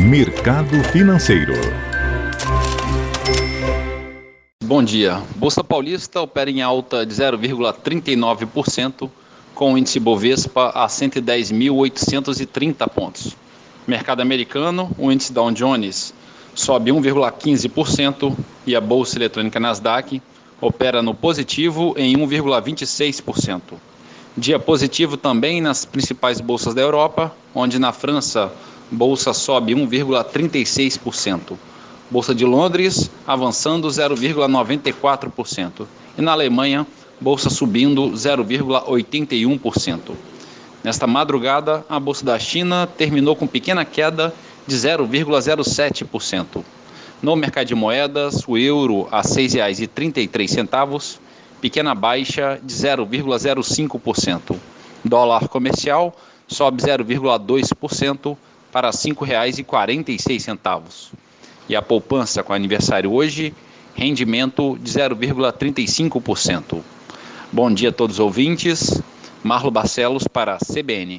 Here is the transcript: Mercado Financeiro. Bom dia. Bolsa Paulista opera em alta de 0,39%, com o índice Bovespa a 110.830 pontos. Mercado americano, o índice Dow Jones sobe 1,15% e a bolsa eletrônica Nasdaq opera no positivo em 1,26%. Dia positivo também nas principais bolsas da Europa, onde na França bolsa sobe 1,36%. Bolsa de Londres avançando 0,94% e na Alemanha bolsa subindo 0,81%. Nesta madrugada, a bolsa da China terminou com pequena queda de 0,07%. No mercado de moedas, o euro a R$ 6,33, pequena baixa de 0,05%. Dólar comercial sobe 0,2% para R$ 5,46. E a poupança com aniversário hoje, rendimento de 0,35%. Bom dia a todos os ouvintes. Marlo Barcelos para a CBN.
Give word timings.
Mercado 0.00 0.80
Financeiro. 0.92 1.54
Bom 4.62 4.80
dia. 4.80 5.20
Bolsa 5.34 5.64
Paulista 5.64 6.20
opera 6.20 6.48
em 6.48 6.62
alta 6.62 7.04
de 7.04 7.12
0,39%, 7.12 9.10
com 9.56 9.74
o 9.74 9.78
índice 9.78 9.98
Bovespa 9.98 10.68
a 10.68 10.86
110.830 10.86 12.88
pontos. 12.88 13.36
Mercado 13.88 14.20
americano, 14.20 14.88
o 14.96 15.10
índice 15.10 15.32
Dow 15.32 15.50
Jones 15.50 16.14
sobe 16.54 16.92
1,15% 16.92 18.36
e 18.64 18.76
a 18.76 18.80
bolsa 18.80 19.18
eletrônica 19.18 19.58
Nasdaq 19.58 20.22
opera 20.60 21.02
no 21.02 21.12
positivo 21.12 21.92
em 21.98 22.16
1,26%. 22.16 23.60
Dia 24.36 24.60
positivo 24.60 25.16
também 25.16 25.60
nas 25.60 25.84
principais 25.84 26.40
bolsas 26.40 26.72
da 26.72 26.82
Europa, 26.82 27.34
onde 27.52 27.80
na 27.80 27.92
França 27.92 28.52
bolsa 28.90 29.32
sobe 29.32 29.74
1,36%. 29.74 31.56
Bolsa 32.10 32.34
de 32.34 32.44
Londres 32.44 33.10
avançando 33.26 33.88
0,94% 33.88 35.86
e 36.16 36.22
na 36.22 36.32
Alemanha 36.32 36.86
bolsa 37.20 37.50
subindo 37.50 38.12
0,81%. 38.12 40.14
Nesta 40.82 41.06
madrugada, 41.06 41.84
a 41.88 41.98
bolsa 41.98 42.24
da 42.24 42.38
China 42.38 42.86
terminou 42.86 43.34
com 43.34 43.46
pequena 43.46 43.84
queda 43.84 44.32
de 44.66 44.76
0,07%. 44.76 46.62
No 47.20 47.34
mercado 47.34 47.66
de 47.66 47.74
moedas, 47.74 48.44
o 48.46 48.56
euro 48.56 49.08
a 49.10 49.20
R$ 49.20 49.26
6,33, 49.26 51.18
pequena 51.60 51.94
baixa 51.94 52.60
de 52.62 52.72
0,05%. 52.72 54.56
Dólar 55.04 55.48
comercial 55.48 56.14
sobe 56.46 56.82
0,2% 56.82 58.36
para 58.72 58.90
R$ 58.90 58.96
5,46. 58.96 61.12
E 61.68 61.76
a 61.76 61.82
poupança 61.82 62.42
com 62.42 62.52
aniversário 62.52 63.12
hoje, 63.12 63.54
rendimento 63.94 64.76
de 64.80 64.90
0,35%. 64.90 66.82
Bom 67.50 67.72
dia 67.72 67.88
a 67.88 67.92
todos 67.92 68.16
os 68.16 68.20
ouvintes. 68.20 69.00
Marlo 69.42 69.70
Barcelos 69.70 70.28
para 70.28 70.52
a 70.54 70.58
CBN. 70.58 71.16